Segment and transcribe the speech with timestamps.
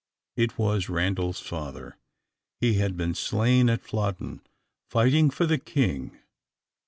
[0.35, 1.95] It was Randal's father.
[2.59, 4.41] He had been slain at Flodden,
[4.89, 6.17] fighting for the king.